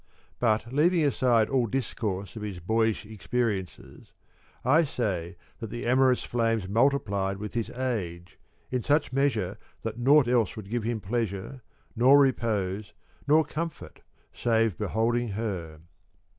But 0.39 0.73
leaving 0.73 1.03
aside 1.05 1.47
all 1.47 1.67
discourse 1.67 2.35
of 2.35 2.41
his 2.41 2.59
boyish 2.59 3.05
experiences 3.05 4.13
I 4.65 4.83
say 4.83 5.37
that 5.59 5.69
the 5.69 5.85
amorous 5.85 6.23
flames 6.23 6.67
multiplied 6.67 7.37
with 7.37 7.53
his 7.53 7.69
age, 7.69 8.39
in 8.71 8.81
such 8.81 9.13
measure 9.13 9.59
that 9.83 9.99
nought 9.99 10.27
else 10.27 10.55
would 10.55 10.71
give 10.71 10.81
him 10.81 11.01
pleasure 11.01 11.61
nor 11.95 12.17
repose 12.19 12.93
nor 13.27 13.45
comfort 13.45 14.01
save 14.33 14.75
beholding 14.75 15.27
her. 15.33 15.81